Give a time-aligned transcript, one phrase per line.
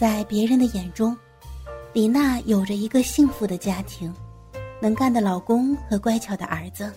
[0.00, 1.14] 在别人的眼中，
[1.92, 4.10] 李娜有着一个幸福的家庭，
[4.80, 6.90] 能干的老公和乖巧的儿子。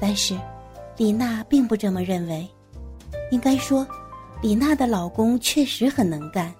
[0.00, 0.34] 但是，
[0.96, 2.48] 李娜并不这么认为。
[3.30, 3.86] 应该说，
[4.40, 6.50] 李娜的老公确实很能干，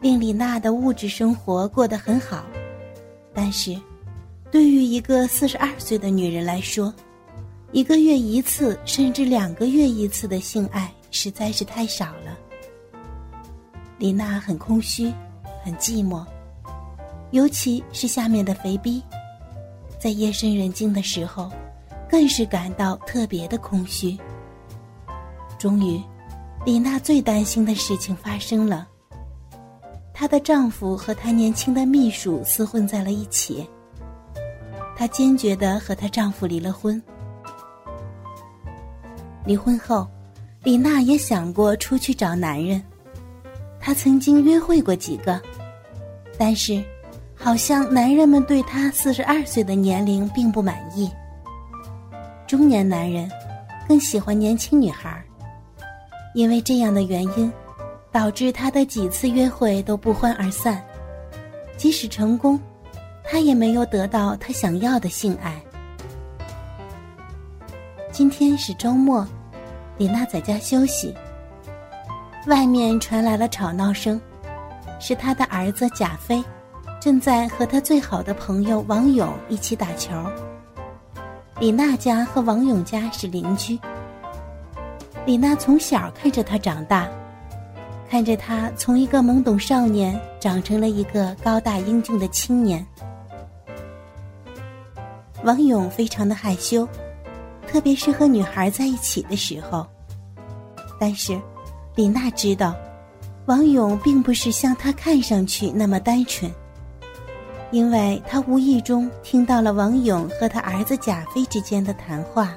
[0.00, 2.44] 令李娜的物质生活过得很好。
[3.32, 3.80] 但是，
[4.50, 6.92] 对于一个四十二岁的女人来说，
[7.70, 12.36] 一个月一次甚至两个月一次的性爱实在是太少了。
[14.02, 15.14] 李娜很空虚，
[15.62, 16.26] 很寂寞，
[17.30, 19.00] 尤其是下面的肥逼，
[19.96, 21.48] 在夜深人静的时候，
[22.10, 24.18] 更是感到特别的空虚。
[25.56, 26.02] 终于，
[26.66, 28.88] 李娜最担心的事情发生了。
[30.12, 33.64] 她的丈夫和她年轻的秘书厮混在了一起。
[34.96, 37.00] 她坚决的和她丈夫离了婚。
[39.46, 40.08] 离婚后，
[40.64, 42.82] 李娜也想过出去找男人。
[43.82, 45.38] 她曾经约会过几个，
[46.38, 46.82] 但是，
[47.34, 51.10] 好像男人们对她四十二岁的年龄并不满意。
[52.46, 53.28] 中年男人
[53.88, 55.22] 更喜欢年轻女孩。
[56.34, 57.52] 因为这样的原因，
[58.10, 60.82] 导致他的几次约会都不欢而散。
[61.76, 62.58] 即使成功，
[63.22, 65.60] 他也没有得到他想要的性爱。
[68.10, 69.28] 今天是周末，
[69.98, 71.14] 李娜在家休息。
[72.46, 74.20] 外面传来了吵闹声，
[74.98, 76.42] 是他的儿子贾飞，
[77.00, 80.12] 正在和他最好的朋友王勇一起打球。
[81.60, 83.78] 李娜家和王勇家是邻居。
[85.24, 87.08] 李娜从小看着他长大，
[88.10, 92.84] 看着他从一个懵懂少年长成了一个高大英俊的青年。
[95.44, 96.88] 王勇非常的害羞，
[97.68, 99.86] 特别是和女孩在一起的时候。
[100.98, 101.40] 但是，
[101.94, 102.74] 李娜知道，
[103.44, 106.50] 王勇并不是像他看上去那么单纯，
[107.70, 112.54] 因为他无意中听到了王勇和他儿子贾飞之间的谈话。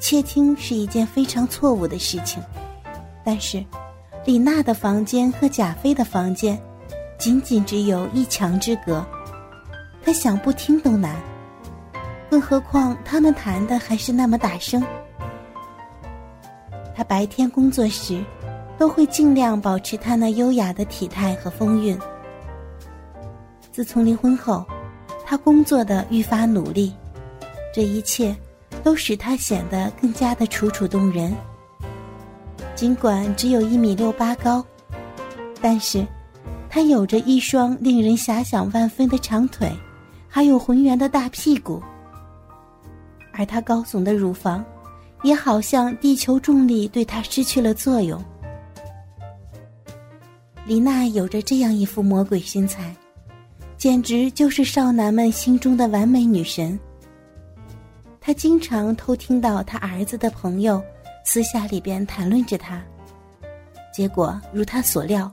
[0.00, 2.42] 窃听是一件非常错误的事情，
[3.22, 3.62] 但是，
[4.24, 6.58] 李娜的房间和贾飞的房间，
[7.18, 9.04] 仅仅只有一墙之隔，
[10.02, 11.14] 她想不听都难，
[12.30, 14.82] 更何况他们谈的还是那么大声。
[17.02, 18.24] 白天工作时，
[18.78, 21.98] 都会尽量保持她那优雅的体态和风韵。
[23.70, 24.64] 自从离婚后，
[25.24, 26.92] 她工作的愈发努力，
[27.74, 28.36] 这一切。
[28.82, 31.32] 都使她显得更加的楚楚动人。
[32.74, 34.64] 尽管只有一米六八高，
[35.60, 36.04] 但是，
[36.68, 39.70] 她有着一双令人遐想万分的长腿，
[40.28, 41.80] 还有浑圆的大屁股。
[43.32, 44.64] 而她高耸的乳房，
[45.22, 48.22] 也好像地球重力对她失去了作用。
[50.64, 52.94] 李娜有着这样一副魔鬼身材，
[53.76, 56.78] 简直就是少男们心中的完美女神。
[58.20, 60.80] 他经常偷听到他儿子的朋友
[61.24, 62.80] 私下里边谈论着他，
[63.92, 65.28] 结果如他所料，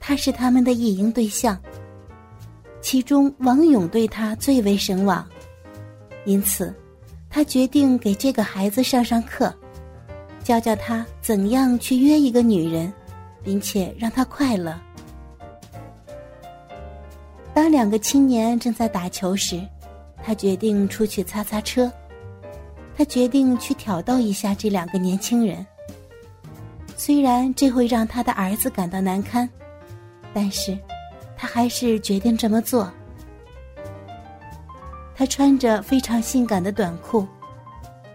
[0.00, 1.60] 他是他们的意淫对象。
[2.80, 5.28] 其中王勇对他最为神往，
[6.24, 6.74] 因此，
[7.28, 9.54] 他决定给这个孩子上上课，
[10.42, 12.92] 教教他怎样去约一个女人，
[13.42, 14.78] 并且让他快乐。
[17.52, 19.60] 当两个青年正在打球时，
[20.22, 21.90] 他决定出去擦擦车。
[22.98, 25.66] 他决定去挑逗一下这两个年轻人。
[26.96, 29.46] 虽然这会让他的儿子感到难堪，
[30.32, 30.76] 但是，
[31.36, 32.90] 他还是决定这么做。
[35.26, 37.26] 他穿着非常性感的短裤，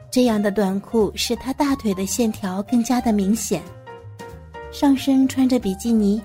[0.10, 3.62] 这样的短裤使他大腿的线条更加的明显。
[4.72, 6.22] 上身穿着比基尼，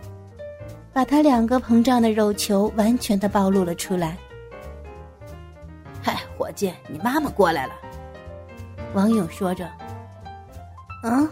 [0.92, 4.16] 把他两个膨胀的肉球完全的暴露了出来。
[6.00, 7.72] 嗨，伙计，你妈妈过来了。
[8.94, 9.68] 王勇说着
[11.02, 11.28] ：“嗯。”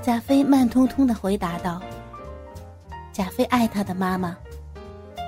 [0.00, 1.82] 贾飞慢吞吞的回答道
[3.10, 4.36] ：“贾飞爱他的妈妈，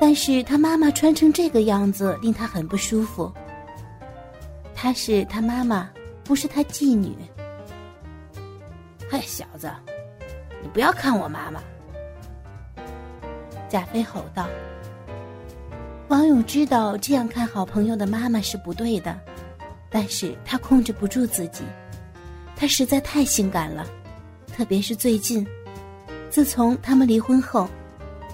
[0.04, 3.32] 但是他妈妈穿成这个样子，令他很不舒服。
[4.74, 5.88] 她是他妈妈，
[6.24, 7.14] 不是他妓女。
[9.08, 9.70] ”“嗨，小子，
[10.60, 11.62] 你不要看我妈妈！”
[13.70, 14.48] 贾飞吼道。
[16.08, 19.16] 王勇知道这样看好朋友的妈妈是不对的。
[19.88, 21.62] 但是他控制不住自己，
[22.56, 23.86] 他实在太性感了，
[24.52, 25.46] 特别是最近，
[26.28, 27.68] 自从他们离婚后，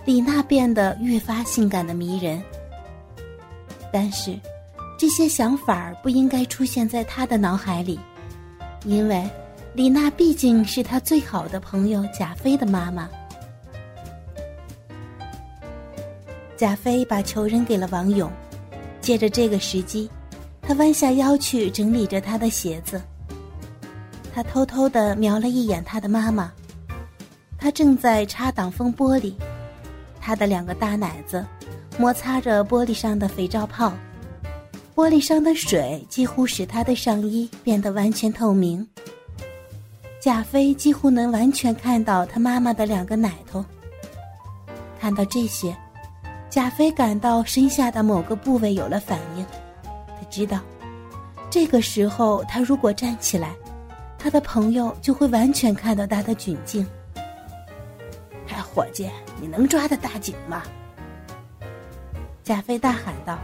[0.08, 2.42] 李娜变得越发性感的迷人。
[3.92, 4.34] 但是，
[4.98, 8.00] 这些想法不应该出现在他的脑海里，
[8.86, 9.28] 因为
[9.74, 13.06] 李娜毕竟是他最好的朋友贾飞的妈妈，
[16.56, 18.32] 贾飞把球扔给了王勇，
[19.02, 20.10] 借着这个时机，
[20.62, 22.98] 他弯下腰去整理着他的鞋子。
[24.32, 26.50] 他偷偷的瞄了一眼他的妈妈，
[27.58, 29.34] 她正在擦挡风玻璃，
[30.28, 31.42] 他的两个大奶子
[31.96, 33.90] 摩擦着玻璃上的肥皂泡，
[34.94, 38.86] 玻璃上的水几乎使他的上衣变得完全透明。
[40.20, 43.64] 贾飞几乎能完全看到他妈妈的两个奶头。
[45.00, 45.74] 看到这些，
[46.50, 49.46] 贾飞感到身下的某个部位有了反应，
[50.08, 50.60] 他知道，
[51.48, 53.56] 这个时候他如果站起来。
[54.18, 56.86] 他的朋友就会完全看到他的窘境。
[58.78, 59.10] 伙计，
[59.40, 60.62] 你能抓得大紧吗？
[62.44, 63.36] 贾飞大喊道。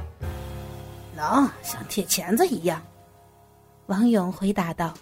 [1.17, 2.81] 能，像铁钳子一样。
[3.87, 4.95] 王勇回答道。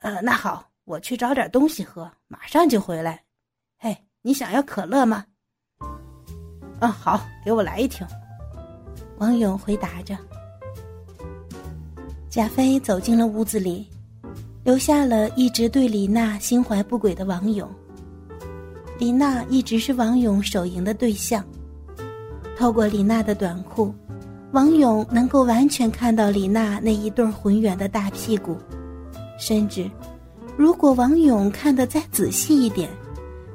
[0.00, 3.22] 呃，那好，我去找点东西喝，马上就回来。
[3.78, 5.24] 嘿，你想要可乐吗？
[6.80, 8.06] 嗯，好，给我来一瓶。
[9.16, 10.14] 王勇回答着。
[12.28, 13.88] 贾飞走进了屋子里。
[14.64, 17.68] 留下了一直对李娜心怀不轨的王勇。
[18.98, 21.44] 李娜一直是王勇手淫的对象。
[22.56, 23.92] 透过李娜的短裤，
[24.52, 28.56] 王勇能够完全看到李娜那一对浑圆的大屁股，
[29.38, 29.90] 甚至，
[30.56, 32.88] 如果王勇看得再仔细一点，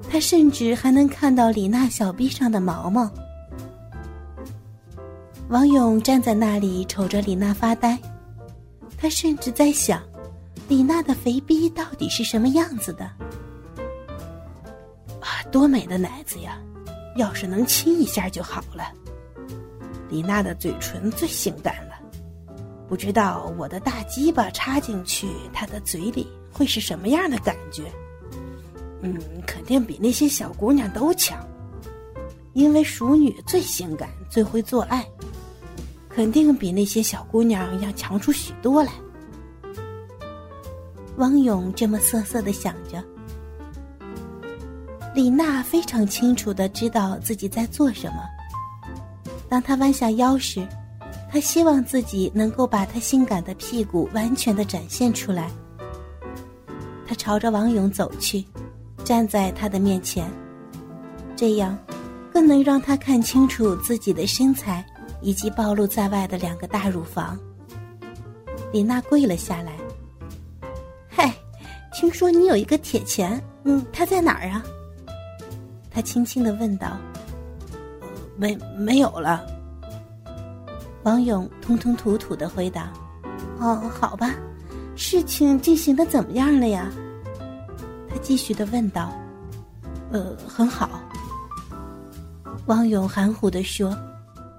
[0.09, 3.09] 他甚至还能看到李娜小臂上的毛毛。
[5.49, 7.97] 王勇站在那里瞅着李娜发呆，
[8.97, 10.01] 他甚至在想。
[10.67, 13.09] 李娜的肥逼到底是什么样子的？
[15.57, 16.61] 多美的奶子呀！
[17.15, 18.91] 要是能亲一下就好了。
[20.07, 21.95] 李娜的嘴唇最性感了，
[22.87, 27.85] 不知道我的大鸡巴插进去她的嘴里会是什么样的感觉？
[29.01, 31.43] 嗯，肯定比那些小姑娘都强，
[32.53, 35.03] 因为熟女最性感、最会做爱，
[36.07, 38.91] 肯定比那些小姑娘要强出许多来。
[41.15, 43.03] 汪勇这么瑟瑟的想着，
[45.17, 48.17] 李娜非常清楚的知道自己在做什么。
[49.49, 50.63] 当她弯下腰时，
[51.27, 55.49] 她希望自己能够把她性感的屁股完全的展现出来。
[57.07, 58.45] 她朝着王勇走去，
[59.03, 60.29] 站在他的面前，
[61.35, 61.75] 这样，
[62.31, 64.85] 更能让他看清楚自己的身材
[65.23, 67.35] 以及暴露在外的两个大乳房。
[68.71, 69.71] 李娜跪了下来。
[71.09, 71.33] 嗨
[71.91, 74.63] 听说你有一个铁钳，嗯，它在哪儿啊？
[75.97, 76.95] 他轻轻的问道。
[78.35, 79.43] 没没有了。
[81.01, 82.93] 王勇吞吞吐吐的回答。
[83.59, 84.35] 哦，好吧，
[84.95, 86.91] 事情进行的怎么样了呀？
[88.07, 89.11] 他继续的问道。
[90.11, 91.01] 呃，很好。
[92.67, 93.97] 王勇含糊的说，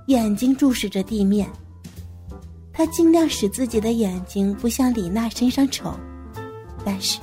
[0.09, 1.49] 眼睛注视着地面。
[2.73, 5.95] 他尽量使自己的眼睛不向李娜身上瞅，
[6.85, 7.21] 但是。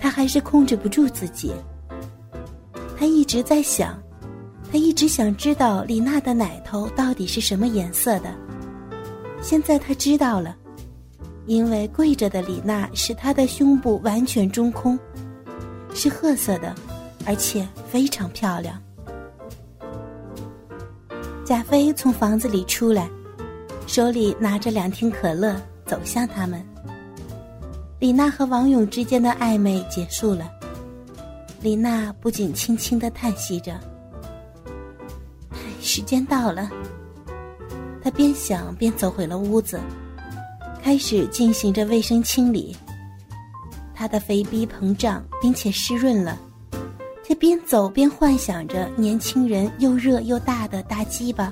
[0.00, 1.54] 他还是控制不住自己。
[3.04, 4.02] 他一直在想，
[4.72, 8.34] 他一直想知道李娜的奶头到底是什么颜色的。
[9.42, 10.56] 现在他知道了，
[11.44, 14.98] 因为跪着的李娜使她的胸部完全中空，
[15.94, 16.74] 是褐色的，
[17.26, 18.82] 而且非常漂亮。
[21.44, 23.06] 贾飞从房子里出来，
[23.86, 26.66] 手里拿着两听可乐，走向他们。
[27.98, 30.50] 李娜和王勇之间的暧昧结束了，
[31.64, 33.80] 李娜不仅轻轻的叹息着
[35.80, 36.70] ：“时间到了。”
[38.04, 39.80] 她边想边走回了屋子，
[40.82, 42.76] 开始进行着卫生清理。
[43.94, 46.38] 她的肥逼膨胀并且湿润了，
[47.26, 51.50] 她边走边幻想着年轻人又热又大的大鸡巴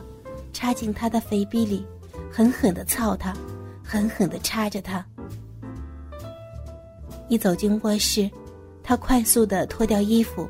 [0.53, 1.87] 插进她的肥逼里，
[2.31, 3.35] 狠狠的操她，
[3.83, 5.03] 狠狠的插着她。
[7.31, 8.31] 一走进卧室，
[8.93, 10.47] 他快速的脱掉衣服，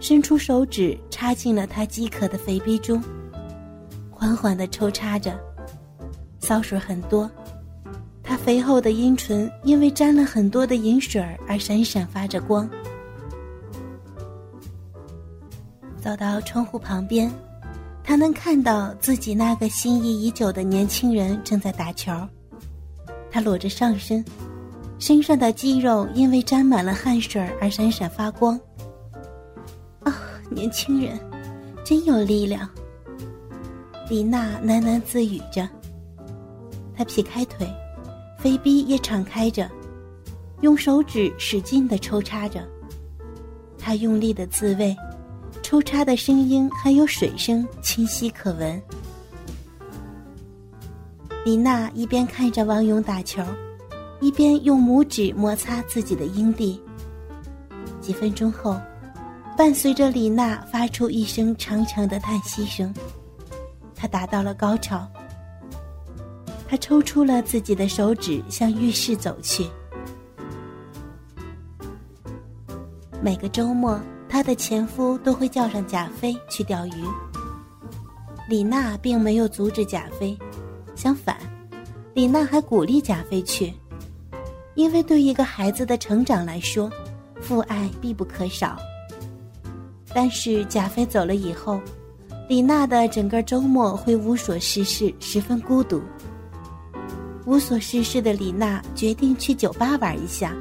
[0.00, 2.98] 伸出手指插进了他饥渴的肥逼中，
[4.10, 5.38] 缓缓的抽插着，
[6.40, 7.30] 骚水很多，
[8.22, 12.66] 他肥厚的阴唇因为沾了很多的银水而闪闪发着光。
[16.00, 17.30] 走到窗户旁边，
[18.02, 22.10] 他能看到自己那个心仪已久的年轻人正在打球，
[23.30, 24.24] 他裸着上身。
[24.98, 28.58] 身上的肌肉因为沾满了汗水而闪闪发光。
[30.00, 30.14] 啊，
[30.50, 31.18] 年轻人，
[31.84, 32.68] 真有力量。
[34.10, 35.68] 李娜喃喃自语着。
[36.96, 37.66] 她劈开腿，
[38.38, 39.70] 肥逼也敞开着，
[40.62, 42.66] 用手指使劲的抽插着。
[43.78, 44.96] 她用力的自慰，
[45.62, 48.82] 抽插的声音还有水声清晰可闻。
[51.44, 53.40] 李娜一边看着王勇打球，
[54.20, 56.80] 一边用拇指摩擦自己的阴蒂。
[58.00, 58.80] 几分钟后，
[59.56, 62.92] 伴随着李娜发出一声长长的叹息声，
[63.94, 65.06] 她达到了高潮。
[66.66, 69.66] 她抽出了自己的手指，向浴室走去。
[73.20, 77.04] 每个周末，她的前夫都会叫上贾飞去钓鱼。
[78.48, 80.38] 李娜并没有阻止贾飞。
[80.94, 81.36] 相反，
[82.14, 83.72] 李娜还鼓励贾飞去，
[84.78, 86.88] 因为对一个孩子的成长来说，
[87.40, 88.78] 父爱必不可少。
[90.14, 91.80] 但是贾飞走了以后，
[92.48, 96.00] 李娜的整个周末会无所事事，十分孤独。
[97.44, 100.54] 无所事事的李娜决定去酒吧玩一下。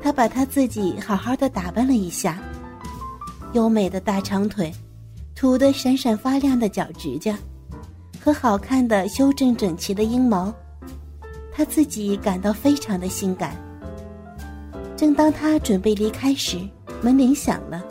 [0.00, 2.38] 她把她自己好好的打扮了一下，
[3.54, 4.72] 优美的大长腿，
[5.34, 7.36] 涂得闪闪发亮的脚指甲。
[8.22, 10.54] 和好看的、修正整齐的阴毛，
[11.58, 13.56] 他自己感到非常的性感。
[14.96, 16.56] 正当他准备离开时，
[17.02, 17.82] 门铃响了。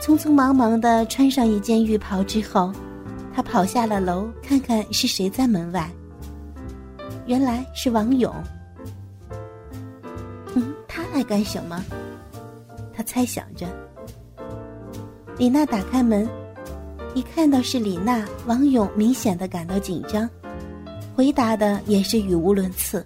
[0.00, 2.72] 匆匆忙忙的穿上一件浴袍之后，
[3.32, 5.88] 他跑下了楼，看看是谁在门外。
[7.26, 8.34] 原来是王勇。
[10.56, 11.80] 嗯，他来干什么？
[12.92, 13.64] 他猜想着。
[15.38, 16.28] 李娜打开门。
[17.14, 20.28] 一看到是李娜，王勇明显的感到紧张，
[21.14, 23.04] 回答的也是语无伦次。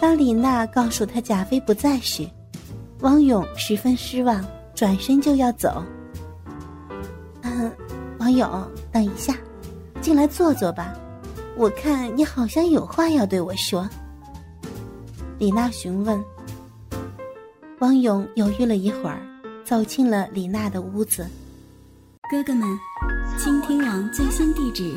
[0.00, 2.28] 当李娜告诉他贾飞不在时，
[3.00, 5.82] 王勇十分失望，转身就要走。
[7.42, 7.70] 嗯，
[8.18, 8.48] 王勇，
[8.92, 9.36] 等一下，
[10.00, 10.92] 进来坐坐吧，
[11.56, 13.88] 我看你好像有话要对我说。
[15.38, 16.22] 李娜询问。
[17.80, 19.20] 王勇犹豫了一会儿，
[19.64, 21.26] 走进了李娜的屋子。
[22.30, 22.66] 哥哥们，
[23.38, 24.96] 倾听网最新地址，